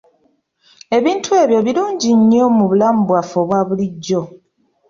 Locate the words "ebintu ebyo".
0.97-1.59